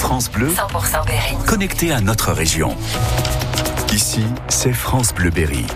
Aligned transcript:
France 0.00 0.30
Bleu, 0.30 0.48
100% 0.48 1.06
Berry. 1.06 1.36
connecté 1.46 1.92
à 1.92 2.00
notre 2.00 2.32
région. 2.32 2.74
Ici, 3.92 4.22
c'est 4.48 4.72
France 4.72 5.12
Bleu 5.12 5.28
Berry. 5.28 5.66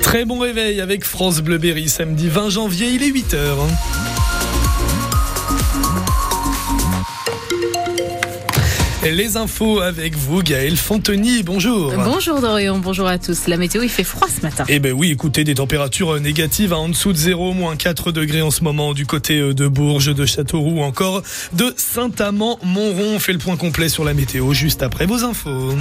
Très 0.00 0.24
bon 0.24 0.38
réveil 0.38 0.80
avec 0.80 1.04
France 1.04 1.40
Bleu 1.40 1.58
Berry, 1.58 1.90
samedi 1.90 2.30
20 2.30 2.48
janvier, 2.48 2.88
il 2.88 3.02
est 3.02 3.10
8h. 3.10 3.36
Les 9.02 9.38
infos 9.38 9.80
avec 9.80 10.14
vous, 10.14 10.42
Gaël 10.42 10.76
Fonteny, 10.76 11.42
bonjour. 11.42 11.90
Bonjour 12.04 12.42
Dorian, 12.42 12.78
bonjour 12.78 13.06
à 13.06 13.18
tous. 13.18 13.46
La 13.46 13.56
météo, 13.56 13.82
il 13.82 13.88
fait 13.88 14.04
froid 14.04 14.28
ce 14.28 14.42
matin. 14.42 14.64
Eh 14.68 14.78
ben 14.78 14.92
oui, 14.92 15.10
écoutez, 15.10 15.42
des 15.42 15.54
températures 15.54 16.20
négatives 16.20 16.74
à 16.74 16.76
en 16.76 16.90
dessous 16.90 17.14
de 17.14 17.16
0, 17.16 17.54
moins 17.54 17.76
4 17.76 18.12
degrés 18.12 18.42
en 18.42 18.50
ce 18.50 18.62
moment 18.62 18.92
du 18.92 19.06
côté 19.06 19.54
de 19.54 19.68
Bourges, 19.68 20.14
de 20.14 20.26
Châteauroux, 20.26 20.82
encore 20.82 21.22
de 21.54 21.72
Saint-Amand-Montrond. 21.78 23.14
On 23.14 23.18
fait 23.18 23.32
le 23.32 23.38
point 23.38 23.56
complet 23.56 23.88
sur 23.88 24.04
la 24.04 24.12
météo 24.12 24.52
juste 24.52 24.82
après 24.82 25.06
vos 25.06 25.24
infos. 25.24 25.74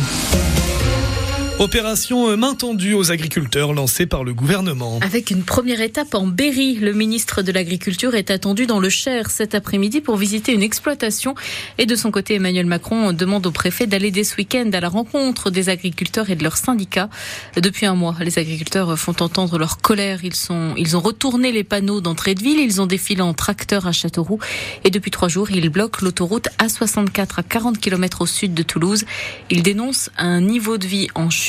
Opération 1.59 2.38
main 2.38 2.55
tendue 2.55 2.94
aux 2.94 3.12
agriculteurs 3.12 3.73
lancée 3.73 4.05
par 4.05 4.23
le 4.23 4.34
gouvernement. 4.34 4.98
Avec 5.02 5.30
une 5.30 5.44
première 5.44 5.82
étape 5.82 6.16
en 6.16 6.26
Berry, 6.26 6.76
le 6.76 6.94
ministre 6.94 7.41
de 7.41 7.52
l'Agriculture 7.52 8.16
est 8.16 8.32
attendu 8.32 8.66
dans 8.66 8.80
le 8.80 8.88
Cher 8.88 9.30
cet 9.30 9.55
après-midi 9.55 9.99
pour 9.99 10.16
visiter 10.16 10.54
une 10.54 10.63
exploitation. 10.63 11.35
Et 11.77 11.85
de 11.85 11.95
son 11.98 12.12
côté, 12.12 12.35
Emmanuel 12.35 12.66
Macron 12.66 13.12
demande 13.12 13.45
au 13.45 13.52
préfet 13.52 13.88
d'aller 13.88 14.09
dès 14.09 14.23
ce 14.23 14.38
week-end 14.38 14.70
à 14.72 14.80
la 14.80 14.88
rencontre 14.88 15.49
des 15.49 15.68
agriculteurs 15.68 16.30
et 16.30 16.38
de 16.38 16.44
leurs 16.44 16.55
syndicats. 16.55 17.09
Depuis 17.58 17.85
un 17.85 17.96
mois, 17.96 18.16
les 18.21 18.40
agriculteurs 18.40 18.98
font 18.98 19.16
entendre 19.20 19.57
leur 19.57 19.80
colère. 19.80 20.23
Ils, 20.23 20.35
sont, 20.35 20.73
ils 20.77 20.96
ont 20.96 21.02
retourné 21.02 21.52
les 21.52 21.66
panneaux 21.66 21.99
d'entrée 21.99 22.35
de 22.35 22.41
ville, 22.41 22.60
ils 22.60 22.80
ont 22.80 22.88
défilé 22.88 23.21
en 23.21 23.34
tracteur 23.34 23.85
à 23.85 23.91
Châteauroux. 23.91 24.40
Et 24.85 24.91
depuis 24.91 25.12
trois 25.12 25.27
jours, 25.27 25.52
ils 25.52 25.68
bloquent 25.68 26.05
l'autoroute 26.05 26.48
A64 26.57 27.27
à 27.35 27.44
40 27.44 27.80
km 27.80 28.21
au 28.21 28.26
sud 28.26 28.54
de 28.54 28.63
Toulouse. 28.63 29.04
Ils 29.49 29.62
dénoncent 29.62 30.10
un 30.18 30.40
niveau 30.40 30.77
de 30.77 30.88
vie 30.88 31.10
en 31.16 31.29
chute 31.29 31.48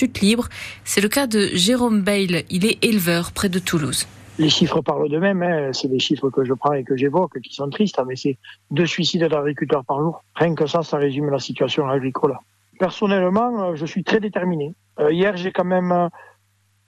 C'est 0.84 1.00
le 1.00 1.08
cas 1.08 1.26
de 1.26 1.48
Jérôme 1.54 2.02
Bail. 2.02 2.44
Il 2.50 2.64
est 2.64 2.82
éleveur 2.84 3.32
près 3.32 3.48
de 3.48 3.58
Toulouse. 3.58 4.06
Les 4.38 4.48
chiffres 4.48 4.80
parlent 4.80 5.08
d'eux-mêmes. 5.08 5.42
Hein. 5.42 5.70
C'est 5.72 5.88
des 5.88 5.98
chiffres 5.98 6.30
que 6.30 6.44
je 6.44 6.54
prends 6.54 6.72
et 6.72 6.84
que 6.84 6.96
j'évoque, 6.96 7.40
qui 7.40 7.54
sont 7.54 7.68
tristes. 7.68 8.00
Mais 8.06 8.16
c'est 8.16 8.38
deux 8.70 8.86
suicides 8.86 9.24
d'agriculteurs 9.24 9.84
par 9.84 10.00
jour. 10.00 10.22
Rien 10.34 10.54
que 10.54 10.66
ça, 10.66 10.82
ça 10.82 10.96
résume 10.96 11.30
la 11.30 11.38
situation 11.38 11.88
agricole. 11.88 12.38
Personnellement, 12.78 13.74
je 13.74 13.84
suis 13.84 14.02
très 14.02 14.20
déterminé. 14.20 14.74
Euh, 14.98 15.12
hier, 15.12 15.36
j'ai 15.36 15.52
quand 15.52 15.64
même 15.64 15.92
euh, 15.92 16.08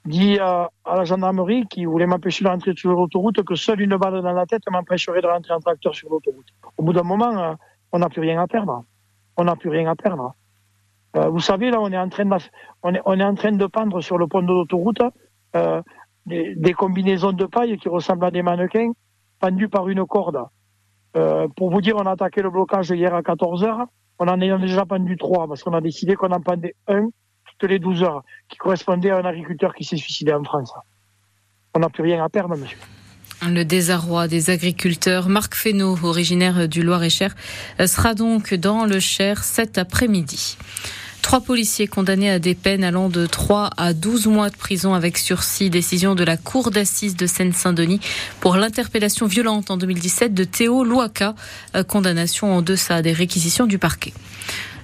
dit 0.05 0.39
à, 0.39 0.69
à, 0.85 0.97
la 0.97 1.03
gendarmerie 1.03 1.65
qui 1.69 1.85
voulait 1.85 2.07
m'empêcher 2.07 2.43
de 2.43 2.49
rentrer 2.49 2.73
sur 2.75 2.91
l'autoroute 2.91 3.43
que 3.43 3.55
seule 3.55 3.81
une 3.81 3.97
balle 3.97 4.21
dans 4.21 4.33
la 4.33 4.45
tête 4.45 4.63
m'empêcherait 4.71 5.21
de 5.21 5.27
rentrer 5.27 5.53
en 5.53 5.59
tracteur 5.59 5.93
sur 5.93 6.09
l'autoroute. 6.09 6.47
Au 6.77 6.83
bout 6.83 6.93
d'un 6.93 7.03
moment, 7.03 7.37
euh, 7.37 7.53
on 7.91 7.99
n'a 7.99 8.09
plus 8.09 8.21
rien 8.21 8.41
à 8.41 8.47
perdre. 8.47 8.83
On 9.37 9.43
n'a 9.43 9.55
plus 9.55 9.69
rien 9.69 9.89
à 9.89 9.95
perdre. 9.95 10.33
Euh, 11.15 11.29
vous 11.29 11.39
savez, 11.39 11.69
là, 11.69 11.79
on 11.79 11.91
est 11.91 11.97
en 11.97 12.09
train 12.09 12.25
de, 12.25 12.35
on 12.81 12.93
est, 12.93 13.01
on 13.05 13.19
est 13.19 13.23
en 13.23 13.35
train 13.35 13.51
de 13.51 13.65
pendre 13.67 14.01
sur 14.01 14.17
le 14.17 14.27
pont 14.27 14.41
de 14.41 14.47
l'autoroute 14.47 15.01
euh, 15.55 15.81
des, 16.25 16.73
combinaisons 16.73 17.33
de 17.33 17.45
paille 17.45 17.77
qui 17.77 17.89
ressemblent 17.89 18.25
à 18.25 18.31
des 18.31 18.41
mannequins 18.41 18.91
pendus 19.39 19.69
par 19.69 19.87
une 19.89 20.05
corde. 20.05 20.43
Euh, 21.15 21.47
pour 21.55 21.69
vous 21.69 21.81
dire, 21.81 21.95
on 21.97 22.05
a 22.05 22.11
attaqué 22.11 22.41
le 22.41 22.49
blocage 22.49 22.89
hier 22.89 23.13
à 23.13 23.21
14 23.21 23.63
heures. 23.63 23.85
On 24.19 24.27
en 24.27 24.41
a 24.41 24.57
déjà 24.57 24.85
pendu 24.85 25.17
trois 25.17 25.47
parce 25.47 25.63
qu'on 25.63 25.73
a 25.73 25.81
décidé 25.81 26.15
qu'on 26.15 26.31
en 26.31 26.39
pendait 26.39 26.75
un 26.87 27.09
toutes 27.59 27.69
les 27.69 27.79
12 27.79 28.03
heures, 28.03 28.23
qui 28.49 28.57
correspondait 28.57 29.11
à 29.11 29.17
un 29.17 29.25
agriculteur 29.25 29.75
qui 29.75 29.83
s'est 29.83 29.97
suicidé 29.97 30.33
en 30.33 30.43
France. 30.43 30.73
On 31.75 31.79
n'a 31.79 31.89
plus 31.89 32.03
rien 32.03 32.23
à 32.23 32.29
perdre, 32.29 32.55
monsieur. 32.57 32.77
Le 33.45 33.63
désarroi 33.63 34.27
des 34.27 34.49
agriculteurs. 34.49 35.27
Marc 35.27 35.53
Fesneau, 35.53 35.97
originaire 36.03 36.67
du 36.67 36.81
Loir-et-Cher, 36.81 37.35
sera 37.85 38.13
donc 38.13 38.53
dans 38.53 38.85
le 38.85 38.99
Cher 38.99 39.43
cet 39.43 39.77
après-midi. 39.77 40.57
Trois 41.23 41.39
policiers 41.41 41.87
condamnés 41.87 42.29
à 42.29 42.37
des 42.37 42.53
peines 42.53 42.83
allant 42.83 43.09
de 43.09 43.25
3 43.25 43.71
à 43.77 43.93
12 43.93 44.27
mois 44.27 44.49
de 44.49 44.55
prison 44.55 44.93
avec 44.93 45.17
sursis. 45.17 45.71
Décision 45.71 46.13
de 46.13 46.23
la 46.23 46.37
Cour 46.37 46.69
d'assises 46.69 47.15
de 47.15 47.25
Seine-Saint-Denis 47.25 48.01
pour 48.39 48.57
l'interpellation 48.57 49.25
violente 49.25 49.71
en 49.71 49.77
2017 49.77 50.33
de 50.35 50.43
Théo 50.43 50.83
Louaka. 50.83 51.33
Condamnation 51.87 52.53
en 52.53 52.61
deçà 52.61 53.01
des 53.01 53.13
réquisitions 53.13 53.65
du 53.65 53.79
parquet. 53.79 54.13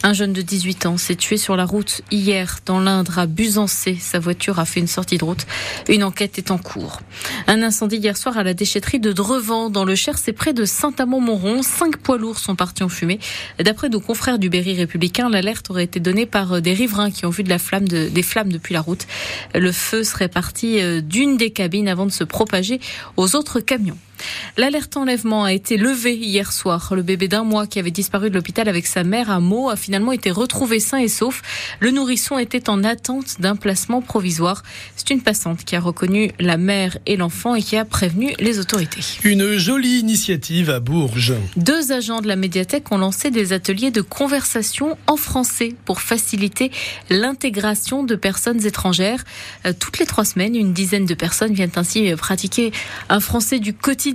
Un 0.02 0.14
jeune 0.14 0.32
de 0.32 0.42
18 0.42 0.86
ans 0.86 0.98
s'est 0.98 1.18
tué 1.18 1.36
sur 1.36 1.58
la 1.58 1.66
route 1.66 2.02
hier 2.10 2.60
dans 2.66 2.80
l'Indre 2.80 3.20
à 3.20 3.26
Busancé. 3.26 3.98
Sa 4.00 4.18
voiture 4.18 4.58
a 4.58 4.64
fait 4.64 4.80
une 4.80 4.88
sortie 4.88 5.18
de 5.18 5.26
route. 5.26 5.46
Une 5.90 6.06
enquête 6.06 6.38
est 6.38 6.52
en 6.52 6.58
cours. 6.58 7.02
Un 7.48 7.62
incendie 7.62 7.98
hier 7.98 8.16
soir 8.16 8.38
à 8.38 8.44
la 8.44 8.54
déchetterie 8.54 9.02
de 9.02 9.12
Drevant 9.12 9.70
dans 9.70 9.84
le 9.84 9.96
Cher, 9.96 10.18
c'est 10.18 10.32
près 10.32 10.54
de 10.54 10.64
Saint-Amand-Montrond. 10.64 11.64
Cinq 11.64 11.98
poids 11.98 12.18
lourds 12.18 12.40
sont 12.40 12.56
partis 12.56 12.84
en 12.84 12.90
fumée. 12.90 13.20
D'après 13.60 13.90
nos 13.90 14.00
confrères 14.00 14.40
du 14.40 14.50
Berry 14.50 14.74
républicain, 14.74 15.28
l'alerte 15.28 15.70
aurait 15.70 15.84
été 15.84 16.00
donnée 16.00 16.26
par 16.26 16.62
des 16.62 16.74
riverains 16.74 17.12
qui 17.12 17.26
ont 17.26 17.30
vu 17.30 17.44
des 17.44 17.58
flammes 17.58 18.52
depuis 18.52 18.74
la 18.74 18.81
route. 18.81 19.06
Le 19.54 19.72
feu 19.74 20.06
serait 20.06 20.30
parti 20.30 20.80
d'une 21.02 21.36
des 21.36 21.52
cabines 21.52 21.90
avant 21.90 22.06
de 22.06 22.12
se 22.12 22.24
propager 22.24 22.80
aux 23.18 23.36
autres 23.36 23.60
camions. 23.60 23.98
L'alerte 24.57 24.97
enlèvement 24.97 25.44
a 25.44 25.53
été 25.53 25.78
levée 25.78 26.16
hier 26.16 26.52
soir. 26.52 26.94
Le 26.96 27.02
bébé 27.02 27.28
d'un 27.28 27.44
mois 27.44 27.68
qui 27.68 27.80
avait 27.80 27.91
disparu 27.91 28.30
de 28.30 28.35
l'hôpital 28.35 28.68
avec 28.68 28.88
sa 28.88 29.03
mère 29.03 29.30
à 29.30 29.40
Meaux 29.40 29.69
a 29.69 29.75
finalement 29.75 30.12
été 30.12 30.31
retrouvé 30.31 30.80
sain 30.80 30.97
et 30.97 31.07
sauf. 31.07 31.41
Le 31.80 31.91
nourrisson 31.91 32.38
était 32.38 32.69
en 32.69 32.84
attente 32.84 33.40
d'un 33.40 33.56
placement 33.56 34.02
provisoire. 34.02 34.63
C'est 34.96 35.12
une 35.12 35.22
passante 35.22 35.63
qui 35.63 35.75
a 35.75 35.80
reconnu 35.80 36.31
la 36.40 36.57
mère 36.57 36.97
et 37.06 37.16
l'enfant 37.16 37.56
et 37.56 37.62
qui 37.62 37.78
a 37.78 37.85
prévenu 37.85 38.34
les 38.40 38.59
autorités. 38.59 39.02
Une 39.24 39.57
jolie 39.57 40.00
initiative 40.00 40.69
à 40.69 40.80
Bourges. 40.80 41.36
Deux 41.56 41.91
agents 41.91 42.22
de 42.22 42.28
la 42.28 42.36
médiathèque 42.36 42.91
ont 42.91 42.97
lancé 42.97 43.31
des 43.31 43.53
ateliers 43.53 43.91
de 43.91 44.01
conversation 44.01 44.97
en 45.07 45.16
français 45.16 45.75
pour 45.86 46.01
faciliter 46.01 46.72
l'intégration 47.09 48.03
de 48.03 48.16
personnes 48.16 48.66
étrangères. 48.66 49.24
Toutes 49.80 50.00
les 50.00 50.06
trois 50.06 50.25
semaines, 50.25 50.56
une 50.56 50.74
dizaine 50.74 51.06
de 51.06 51.13
personnes 51.13 51.53
viennent 51.53 51.72
ainsi 51.75 52.13
pratiquer 52.16 52.72
un 53.09 53.19
français 53.19 53.59
du 53.59 53.74
quotidien 53.74 54.09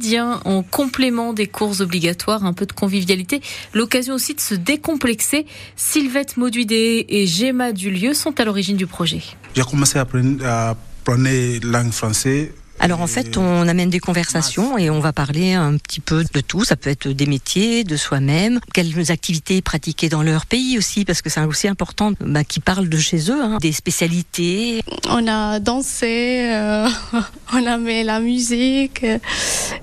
en 0.44 0.62
complément 0.62 1.32
des 1.32 1.46
cours 1.46 1.80
obligatoires, 1.80 2.44
un 2.44 2.52
peu 2.52 2.66
de 2.66 2.72
convivialité, 2.72 3.40
l'occasion 3.72 4.14
aussi 4.14 4.34
de 4.34 4.40
se 4.40 4.54
décomplexer. 4.54 5.46
Sylvette 5.76 6.36
Mauduidé 6.36 7.06
et 7.08 7.26
Gemma 7.26 7.72
Dulieu 7.72 8.14
sont 8.14 8.38
à 8.40 8.44
l'origine 8.44 8.76
du 8.76 8.86
projet. 8.86 9.22
J'ai 9.54 9.62
commencé 9.62 9.98
à 9.98 10.02
apprendre, 10.02 10.44
à 10.44 10.70
apprendre 10.70 11.28
langue 11.62 11.92
française 11.92 12.48
alors 12.80 13.00
en 13.00 13.06
fait, 13.06 13.36
on 13.36 13.66
amène 13.66 13.88
des 13.88 14.00
conversations 14.00 14.76
et 14.76 14.90
on 14.90 15.00
va 15.00 15.12
parler 15.12 15.54
un 15.54 15.76
petit 15.78 16.00
peu 16.00 16.24
de 16.32 16.40
tout. 16.40 16.64
Ça 16.64 16.76
peut 16.76 16.90
être 16.90 17.08
des 17.08 17.26
métiers, 17.26 17.84
de 17.84 17.96
soi-même, 17.96 18.60
quelles 18.72 19.10
activités 19.10 19.62
pratiquées 19.62 20.08
dans 20.08 20.22
leur 20.22 20.44
pays 20.44 20.76
aussi, 20.76 21.04
parce 21.04 21.22
que 21.22 21.30
c'est 21.30 21.40
aussi 21.40 21.68
important 21.68 22.12
bah, 22.20 22.44
qu'ils 22.44 22.62
parlent 22.62 22.88
de 22.88 22.98
chez 22.98 23.30
eux, 23.30 23.42
hein, 23.42 23.58
des 23.60 23.72
spécialités. 23.72 24.82
On 25.08 25.26
a 25.28 25.60
dansé, 25.60 26.50
euh, 26.52 26.88
on 27.52 27.66
a 27.66 27.78
mis 27.78 28.02
la 28.02 28.20
musique, 28.20 29.04
euh, 29.04 29.18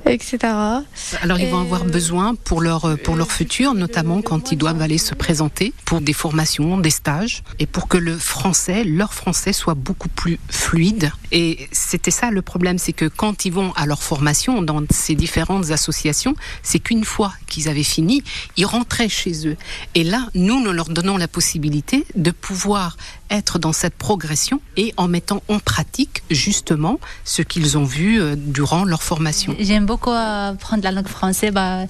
etc. 0.06 0.38
Alors 1.22 1.40
ils 1.40 1.50
vont 1.50 1.62
avoir 1.62 1.86
besoin 1.86 2.36
pour 2.36 2.62
leur 2.62 2.98
pour 3.04 3.16
leur 3.16 3.32
futur, 3.32 3.74
notamment 3.74 4.22
quand 4.22 4.52
ils 4.52 4.58
doivent 4.58 4.82
aller 4.82 4.98
se 4.98 5.16
présenter 5.16 5.74
pour 5.86 6.02
des 6.02 6.14
formations, 6.14 6.78
des 6.78 6.90
stages, 6.90 7.44
et 7.60 7.66
pour 7.66 7.88
que 7.88 7.98
le 7.98 8.18
français, 8.18 8.84
leur 8.84 9.14
français, 9.14 9.54
soit 9.54 9.76
beaucoup 9.76 10.10
plus 10.10 10.40
fluide. 10.50 11.12
Et 11.32 11.68
c'était 11.72 12.12
ça 12.12 12.30
le 12.32 12.42
problème 12.42 12.78
c'est 12.82 12.94
que 12.94 13.06
quand 13.06 13.46
ils 13.46 13.54
vont 13.54 13.72
à 13.74 13.86
leur 13.86 14.02
formation 14.02 14.64
dans 14.64 14.82
ces 14.90 15.14
différentes 15.14 15.70
associations, 15.70 16.36
c'est 16.64 16.80
qu'une 16.80 17.06
fois 17.06 17.32
qu'ils 17.48 17.70
avaient 17.70 17.84
fini, 17.84 18.24
ils 18.58 18.66
rentraient 18.66 19.08
chez 19.08 19.48
eux. 19.48 19.58
Et 19.94 20.04
là, 20.04 20.22
nous, 20.34 20.60
nous 20.64 20.72
leur 20.72 20.90
donnons 20.90 21.18
la 21.18 21.28
possibilité 21.28 22.06
de 22.16 22.32
pouvoir 22.32 22.98
être 23.30 23.60
dans 23.60 23.72
cette 23.72 23.94
progression 23.94 24.60
et 24.78 24.94
en 24.98 25.08
mettant 25.08 25.44
en 25.48 25.60
pratique 25.60 26.24
justement 26.32 27.00
ce 27.24 27.44
qu'ils 27.44 27.78
ont 27.78 27.84
vu 27.84 28.20
durant 28.36 28.84
leur 28.84 29.04
formation. 29.04 29.56
J'aime 29.60 29.86
beaucoup 29.86 30.12
apprendre 30.12 30.84
la 30.84 30.92
langue 30.92 31.08
française. 31.08 31.54
Bah, 31.54 31.86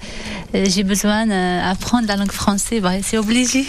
j'ai 0.52 0.84
besoin 0.84 1.26
d'apprendre 1.26 2.06
la 2.06 2.16
langue 2.16 2.32
française. 2.32 2.82
Bah, 2.82 3.02
c'est 3.02 3.18
obligé. 3.18 3.64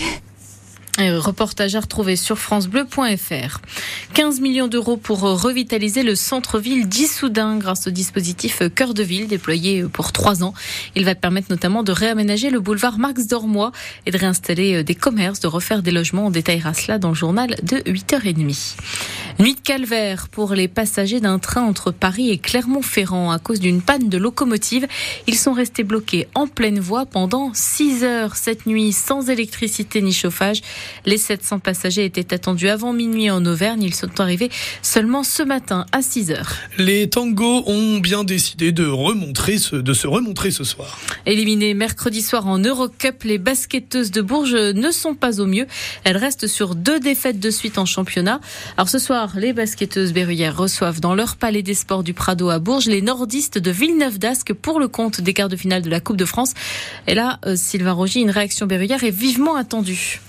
Reportage 0.99 1.75
à 1.75 1.79
retrouver 1.79 2.15
sur 2.15 2.37
francebleu.fr. 2.37 3.59
15 4.13 4.41
millions 4.41 4.67
d'euros 4.67 4.95
pour 4.95 5.21
revitaliser 5.21 6.03
le 6.03 6.13
centre-ville 6.13 6.87
d'Issoudun 6.87 7.57
grâce 7.57 7.87
au 7.87 7.89
dispositif 7.89 8.61
Cœur 8.75 8.93
de 8.93 9.01
Ville 9.01 9.27
déployé 9.27 9.83
pour 9.83 10.11
trois 10.11 10.43
ans. 10.43 10.53
Il 10.95 11.03
va 11.03 11.15
permettre 11.15 11.47
notamment 11.49 11.81
de 11.81 11.91
réaménager 11.91 12.51
le 12.51 12.59
boulevard 12.59 12.99
Marx 12.99 13.25
d'Ormois 13.25 13.71
et 14.05 14.11
de 14.11 14.17
réinstaller 14.19 14.83
des 14.83 14.93
commerces, 14.93 15.39
de 15.39 15.47
refaire 15.47 15.81
des 15.81 15.89
logements. 15.89 16.27
On 16.27 16.31
détaillera 16.31 16.75
cela 16.75 16.99
dans 16.99 17.09
le 17.09 17.15
journal 17.15 17.55
de 17.63 17.77
8h30. 17.77 18.75
Nuit 19.39 19.55
de 19.55 19.59
calvaire 19.59 20.27
pour 20.29 20.53
les 20.53 20.67
passagers 20.67 21.19
d'un 21.19 21.39
train 21.39 21.63
entre 21.63 21.89
Paris 21.89 22.29
et 22.29 22.37
Clermont-Ferrand 22.37 23.31
à 23.31 23.39
cause 23.39 23.59
d'une 23.59 23.81
panne 23.81 24.09
de 24.09 24.17
locomotive. 24.19 24.87
Ils 25.25 25.37
sont 25.37 25.53
restés 25.53 25.83
bloqués 25.83 26.27
en 26.35 26.45
pleine 26.45 26.79
voie 26.79 27.07
pendant 27.07 27.51
6 27.51 28.03
heures 28.03 28.35
cette 28.35 28.67
nuit 28.67 28.93
sans 28.93 29.29
électricité 29.31 30.03
ni 30.03 30.13
chauffage. 30.13 30.61
Les 31.05 31.17
700 31.17 31.59
passagers 31.59 32.05
étaient 32.05 32.33
attendus 32.33 32.69
avant 32.69 32.93
minuit 32.93 33.29
en 33.29 33.45
Auvergne. 33.45 33.83
Ils 33.83 33.95
sont 33.95 34.19
arrivés 34.19 34.49
seulement 34.81 35.23
ce 35.23 35.43
matin 35.43 35.85
à 35.91 36.01
6 36.01 36.31
heures. 36.31 36.53
Les 36.77 37.09
tangos 37.09 37.63
ont 37.65 37.99
bien 37.99 38.23
décidé 38.23 38.71
de, 38.71 38.85
remontrer 38.85 39.57
ce, 39.57 39.75
de 39.75 39.93
se 39.93 40.07
remontrer 40.07 40.51
ce 40.51 40.63
soir. 40.63 40.99
Éliminées 41.25 41.73
mercredi 41.73 42.21
soir 42.21 42.47
en 42.47 42.59
Eurocup, 42.59 43.23
les 43.23 43.37
basketteuses 43.37 44.11
de 44.11 44.21
Bourges 44.21 44.55
ne 44.55 44.91
sont 44.91 45.15
pas 45.15 45.39
au 45.39 45.45
mieux. 45.45 45.67
Elles 46.03 46.17
restent 46.17 46.47
sur 46.47 46.75
deux 46.75 46.99
défaites 46.99 47.39
de 47.39 47.49
suite 47.49 47.77
en 47.77 47.85
championnat. 47.85 48.39
Alors 48.77 48.89
ce 48.89 48.99
soir, 48.99 49.33
les 49.37 49.53
basketteuses 49.53 50.13
berruyères 50.13 50.57
reçoivent 50.57 50.99
dans 50.99 51.15
leur 51.15 51.35
palais 51.35 51.61
des 51.61 51.73
sports 51.73 52.03
du 52.03 52.13
Prado 52.13 52.49
à 52.49 52.59
Bourges 52.59 52.87
les 52.87 53.01
nordistes 53.01 53.57
de 53.57 53.71
Villeneuve 53.71 54.19
d'Ascq 54.19 54.53
pour 54.53 54.79
le 54.79 54.87
compte 54.87 55.21
des 55.21 55.33
quarts 55.33 55.49
de 55.49 55.55
finale 55.55 55.81
de 55.81 55.89
la 55.89 55.99
Coupe 55.99 56.17
de 56.17 56.25
France. 56.25 56.53
Et 57.07 57.15
là, 57.15 57.39
euh, 57.45 57.55
Sylvain 57.55 57.91
Rogy, 57.91 58.21
une 58.21 58.31
réaction 58.31 58.65
berruyère 58.65 59.03
est 59.03 59.11
vivement 59.11 59.55
attendue. 59.55 60.21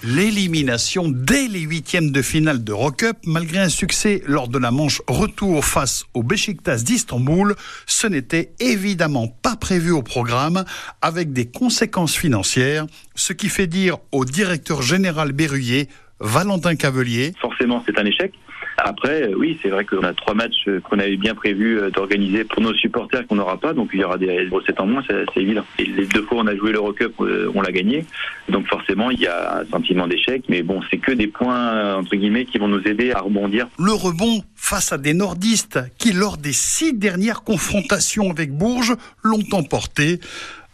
Dès 0.48 1.48
les 1.48 1.60
huitièmes 1.60 2.10
de 2.10 2.20
finale 2.20 2.62
de 2.64 2.74
Cup, 2.96 3.16
malgré 3.24 3.60
un 3.60 3.68
succès 3.68 4.22
lors 4.26 4.48
de 4.48 4.58
la 4.58 4.70
manche 4.70 5.00
retour 5.08 5.64
face 5.64 6.04
au 6.12 6.22
Besiktas 6.22 6.82
d'Istanbul, 6.84 7.54
ce 7.86 8.06
n'était 8.06 8.52
évidemment 8.60 9.28
pas 9.28 9.56
prévu 9.56 9.90
au 9.90 10.02
programme 10.02 10.64
avec 11.00 11.32
des 11.32 11.46
conséquences 11.46 12.16
financières, 12.16 12.86
ce 13.14 13.32
qui 13.32 13.48
fait 13.48 13.66
dire 13.66 13.98
au 14.12 14.24
directeur 14.24 14.82
général 14.82 15.32
berruyer 15.32 15.88
Valentin 16.20 16.74
Cavelier. 16.76 17.32
Forcément, 17.40 17.82
c'est 17.86 17.98
un 17.98 18.04
échec. 18.04 18.32
Après, 18.76 19.30
euh, 19.30 19.34
oui, 19.36 19.58
c'est 19.62 19.68
vrai 19.68 19.84
qu'on 19.84 20.02
a 20.02 20.12
trois 20.14 20.34
matchs 20.34 20.66
euh, 20.66 20.80
qu'on 20.80 20.98
avait 20.98 21.16
bien 21.16 21.34
prévu 21.34 21.78
euh, 21.78 21.90
d'organiser 21.90 22.44
pour 22.44 22.62
nos 22.62 22.74
supporters 22.74 23.26
qu'on 23.26 23.36
n'aura 23.36 23.58
pas, 23.58 23.72
donc 23.72 23.90
il 23.92 24.00
y 24.00 24.04
aura 24.04 24.18
des 24.18 24.48
recettes 24.50 24.80
en 24.80 24.86
moins, 24.86 25.02
c'est 25.08 25.40
évident. 25.40 25.64
Les 25.78 26.06
deux 26.06 26.22
fois 26.22 26.38
on 26.40 26.46
a 26.46 26.56
joué 26.56 26.72
l'Eurocup, 26.72 27.14
on 27.18 27.60
l'a 27.60 27.72
gagné, 27.72 28.04
donc 28.48 28.66
forcément 28.66 29.10
il 29.10 29.20
y 29.20 29.26
a 29.26 29.60
un 29.60 29.64
sentiment 29.66 30.06
d'échec, 30.06 30.44
mais 30.48 30.62
bon, 30.62 30.80
c'est 30.90 30.98
que 30.98 31.12
des 31.12 31.28
points 31.28 31.94
entre 31.96 32.16
guillemets 32.16 32.44
qui 32.44 32.58
vont 32.58 32.68
nous 32.68 32.82
aider 32.86 33.12
à 33.12 33.20
rebondir. 33.20 33.68
Le 33.78 33.92
rebond 33.92 34.42
face 34.54 34.92
à 34.92 34.98
des 34.98 35.14
nordistes 35.14 35.78
qui, 35.98 36.12
lors 36.12 36.36
des 36.36 36.52
six 36.52 36.94
dernières 36.94 37.42
confrontations 37.42 38.30
avec 38.30 38.52
Bourges, 38.52 38.94
l'ont 39.22 39.44
emporté. 39.52 40.20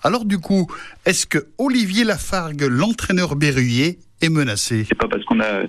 Alors 0.03 0.25
du 0.25 0.39
coup, 0.39 0.67
est-ce 1.05 1.27
que 1.27 1.39
Olivier 1.59 2.05
Lafargue, 2.05 2.63
l'entraîneur 2.63 3.37
berruyer, 3.37 3.99
est 4.21 4.29
menacé. 4.29 4.85
C'est 4.89 4.99
pas 4.99 5.09
parce 5.09 5.25
qu'on 5.25 5.41
a 5.41 5.63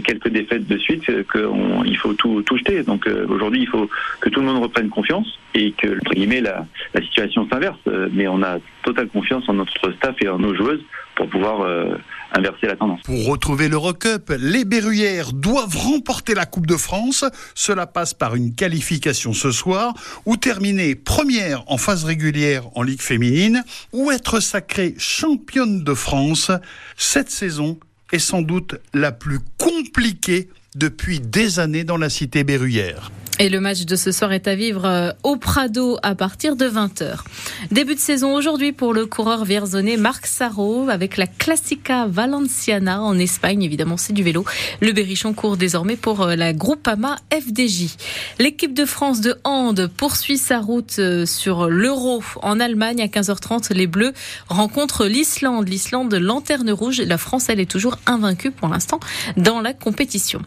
quelques 0.00 0.28
défaites 0.28 0.66
de 0.66 0.78
suite 0.78 1.04
qu'il 1.04 1.96
faut 1.98 2.14
tout, 2.14 2.42
tout 2.42 2.56
jeter. 2.56 2.82
Donc 2.82 3.06
euh, 3.06 3.26
aujourd'hui, 3.28 3.62
il 3.62 3.68
faut 3.68 3.88
que 4.20 4.28
tout 4.28 4.40
le 4.40 4.46
monde 4.46 4.62
reprenne 4.62 4.88
confiance 4.88 5.26
et 5.54 5.72
que, 5.72 5.96
entre 5.96 6.12
guillemets, 6.12 6.40
la, 6.40 6.66
la 6.94 7.02
situation 7.02 7.48
s'inverse. 7.50 7.78
Euh, 7.88 8.08
mais 8.12 8.28
on 8.28 8.42
a 8.42 8.58
totale 8.82 9.08
confiance 9.08 9.48
en 9.48 9.54
notre 9.54 9.92
staff 9.92 10.16
et 10.20 10.28
en 10.28 10.38
nos 10.38 10.54
joueuses 10.54 10.82
pour 11.16 11.28
pouvoir 11.28 11.60
euh, 11.60 11.96
inverser 12.32 12.66
la 12.66 12.76
tendance. 12.76 13.02
Pour 13.02 13.26
retrouver 13.26 13.68
l'Eurocup, 13.68 14.32
les 14.38 14.64
Berruyères 14.64 15.32
doivent 15.32 15.76
remporter 15.76 16.34
la 16.34 16.46
Coupe 16.46 16.66
de 16.66 16.76
France. 16.76 17.24
Cela 17.54 17.86
passe 17.86 18.14
par 18.14 18.34
une 18.36 18.54
qualification 18.54 19.32
ce 19.32 19.50
soir 19.50 19.92
ou 20.24 20.36
terminer 20.36 20.94
première 20.94 21.62
en 21.70 21.76
phase 21.76 22.04
régulière 22.04 22.62
en 22.74 22.82
Ligue 22.82 23.02
féminine 23.02 23.62
ou 23.92 24.10
être 24.10 24.40
sacrée 24.40 24.94
championne 24.98 25.84
de 25.84 25.94
France 25.94 26.50
cette 26.96 27.30
saison 27.30 27.78
est 28.12 28.18
sans 28.18 28.42
doute 28.42 28.76
la 28.94 29.12
plus 29.12 29.40
compliquée 29.58 30.48
depuis 30.74 31.20
des 31.20 31.58
années 31.58 31.84
dans 31.84 31.96
la 31.96 32.10
cité 32.10 32.44
berruyère. 32.44 33.10
Et 33.42 33.48
le 33.48 33.58
match 33.58 33.86
de 33.86 33.96
ce 33.96 34.12
soir 34.12 34.34
est 34.34 34.46
à 34.48 34.54
vivre 34.54 34.84
euh, 34.84 35.12
au 35.22 35.36
Prado 35.36 35.96
à 36.02 36.14
partir 36.14 36.56
de 36.56 36.68
20h. 36.68 37.20
Début 37.70 37.94
de 37.94 37.98
saison 37.98 38.34
aujourd'hui 38.34 38.72
pour 38.72 38.92
le 38.92 39.06
coureur 39.06 39.46
vierzonais 39.46 39.96
Marc 39.96 40.26
Sarro 40.26 40.90
avec 40.90 41.16
la 41.16 41.26
Classica 41.26 42.06
Valenciana 42.06 43.00
en 43.00 43.18
Espagne. 43.18 43.62
Évidemment, 43.62 43.96
c'est 43.96 44.12
du 44.12 44.22
vélo. 44.22 44.44
Le 44.82 44.92
Berrichon 44.92 45.32
court 45.32 45.56
désormais 45.56 45.96
pour 45.96 46.20
euh, 46.20 46.36
la 46.36 46.52
Groupama 46.52 47.16
FDJ. 47.32 47.96
L'équipe 48.38 48.74
de 48.74 48.84
France 48.84 49.22
de 49.22 49.34
hand 49.44 49.88
poursuit 49.96 50.36
sa 50.36 50.58
route 50.58 50.96
euh, 50.98 51.24
sur 51.24 51.70
l'Euro 51.70 52.22
en 52.42 52.60
Allemagne 52.60 53.00
à 53.00 53.06
15h30. 53.06 53.72
Les 53.72 53.86
Bleus 53.86 54.12
rencontrent 54.50 55.06
l'Islande. 55.06 55.66
L'Islande, 55.66 56.12
lanterne 56.12 56.72
rouge. 56.72 57.00
La 57.00 57.16
France, 57.16 57.46
elle 57.48 57.60
est 57.60 57.70
toujours 57.70 57.96
invaincue 58.04 58.50
pour 58.50 58.68
l'instant 58.68 59.00
dans 59.38 59.62
la 59.62 59.72
compétition. 59.72 60.42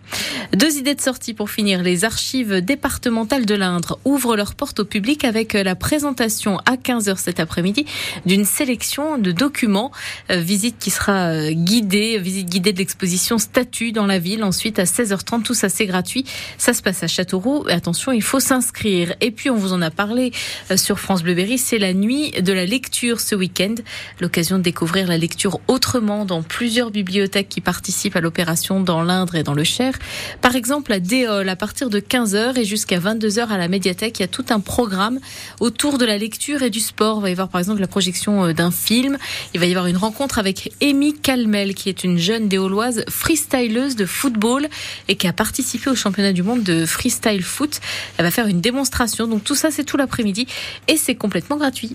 Deux 0.54 0.78
idées 0.78 0.94
de 0.94 1.02
sortie 1.02 1.34
pour 1.34 1.50
finir. 1.50 1.82
Les 1.82 2.06
archives 2.06 2.62
des 2.62 2.83
départementales 2.84 3.46
de 3.46 3.56
l'Indre 3.56 3.98
ouvrent 4.04 4.36
leurs 4.36 4.56
portes 4.56 4.82
au 4.82 4.84
public 4.84 5.24
avec 5.24 5.54
la 5.54 5.74
présentation 5.74 6.58
à 6.66 6.76
15h 6.76 7.16
cet 7.16 7.40
après-midi 7.40 7.86
d'une 8.26 8.44
sélection 8.44 9.18
de 9.18 9.32
documents. 9.32 9.94
Euh, 10.30 10.42
visite 10.42 10.76
qui 10.80 10.90
sera 10.92 11.30
euh, 11.30 11.52
guidée, 11.52 12.18
visite 12.18 12.50
guidée 12.50 12.74
de 12.74 12.80
l'exposition 12.80 13.38
Statut 13.38 13.94
dans 13.94 14.06
la 14.06 14.20
ville. 14.20 14.44
Ensuite, 14.44 14.80
à 14.80 14.84
16h30, 14.84 15.44
tout 15.44 15.54
ça 15.54 15.70
c'est 15.70 15.86
gratuit. 15.86 16.26
Ça 16.58 16.74
se 16.74 16.82
passe 16.82 17.04
à 17.04 17.08
Châteauroux. 17.08 17.64
Attention, 17.70 18.12
il 18.12 18.22
faut 18.22 18.42
s'inscrire. 18.42 19.16
Et 19.22 19.32
puis, 19.32 19.50
on 19.50 19.56
vous 19.56 19.72
en 19.72 19.82
a 19.82 19.90
parlé 19.90 20.34
euh, 20.70 20.76
sur 20.76 21.00
France 21.00 21.24
Bleu 21.24 21.36
Berry, 21.36 21.58
c'est 21.58 21.80
la 21.80 21.94
nuit 21.94 22.32
de 22.32 22.52
la 22.52 22.66
lecture 22.66 23.22
ce 23.22 23.34
week-end. 23.34 23.76
L'occasion 24.20 24.58
de 24.58 24.64
découvrir 24.64 25.08
la 25.08 25.18
lecture 25.18 25.62
autrement 25.70 26.26
dans 26.26 26.44
plusieurs 26.44 26.92
bibliothèques 26.92 27.48
qui 27.48 27.62
participent 27.62 28.18
à 28.18 28.22
l'opération 28.22 28.82
dans 28.82 29.04
l'Indre 29.04 29.36
et 29.36 29.44
dans 29.44 29.54
le 29.54 29.64
Cher. 29.64 29.94
Par 30.42 30.58
exemple, 30.58 30.92
à 30.92 31.00
Déol, 31.00 31.48
à 31.48 31.56
partir 31.56 31.90
de 31.90 32.02
15h 32.02 32.60
et 32.60 32.73
jusqu'à 32.74 32.98
22h 32.98 33.50
à 33.50 33.58
la 33.60 33.68
médiathèque. 33.68 34.18
Il 34.20 34.24
y 34.24 34.26
a 34.26 34.28
tout 34.28 34.46
un 34.50 34.60
programme 34.60 35.20
autour 35.60 36.00
de 36.00 36.06
la 36.06 36.18
lecture 36.18 36.64
et 36.64 36.72
du 36.72 36.80
sport. 36.80 37.20
Il 37.20 37.22
va 37.22 37.30
y 37.30 37.32
avoir 37.34 37.50
par 37.50 37.60
exemple 37.60 37.82
la 37.82 37.88
projection 37.88 38.46
euh, 38.46 38.54
d'un 38.54 38.72
film. 38.72 39.20
Il 39.54 39.60
va 39.60 39.68
y 39.68 39.70
avoir 39.70 39.86
une 39.86 39.98
rencontre 39.98 40.40
avec 40.40 40.74
Amy 40.82 41.14
Calmel, 41.14 41.76
qui 41.76 41.90
est 41.90 42.04
une 42.04 42.18
jeune 42.18 42.48
déoloise 42.48 43.06
freestyleuse 43.08 43.96
de 43.96 44.08
football 44.08 44.68
et 45.08 45.16
qui 45.16 45.28
a 45.28 45.34
participé 45.34 45.92
au 45.92 45.96
championnat 45.96 46.34
du 46.34 46.42
monde 46.42 46.64
de 46.64 46.88
freestyle 46.88 47.44
foot. 47.44 47.80
Elle 48.18 48.26
va 48.26 48.32
faire 48.32 48.48
une 48.48 48.60
démonstration. 48.60 49.28
Donc 49.28 49.44
tout 49.44 49.56
ça, 49.56 49.70
c'est 49.70 49.84
tout 49.84 49.98
l'après-midi 49.98 50.48
et 50.88 50.98
c'est 50.98 51.16
complètement 51.16 51.58
gratuit. 51.58 51.94